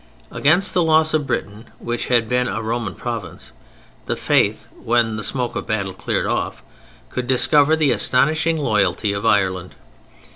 Against 0.31 0.73
the 0.73 0.81
loss 0.81 1.13
of 1.13 1.27
Britain, 1.27 1.67
which 1.77 2.07
had 2.07 2.27
been 2.27 2.47
a 2.47 2.63
Roman 2.63 2.95
province, 2.95 3.51
the 4.07 4.15
Faith, 4.15 4.67
when 4.83 5.15
the 5.15 5.23
smoke 5.23 5.55
of 5.55 5.67
battle 5.67 5.93
cleared 5.93 6.25
off, 6.25 6.63
could 7.11 7.27
discover 7.27 7.75
the 7.75 7.91
astonishing 7.91 8.57
loyalty 8.57 9.13
of 9.13 9.27
Ireland. 9.27 9.75